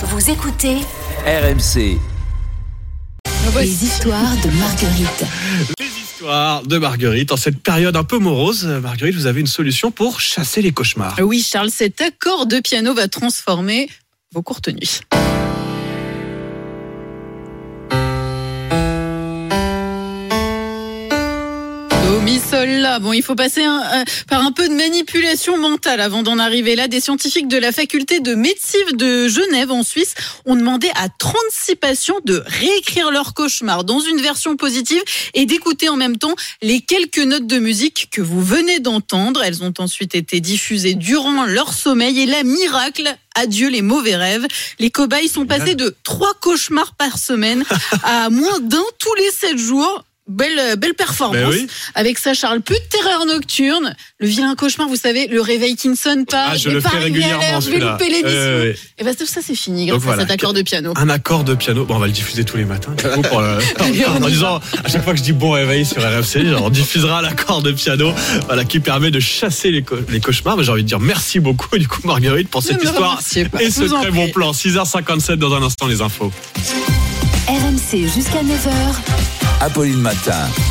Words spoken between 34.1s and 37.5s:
version positive et d'écouter en même temps les quelques notes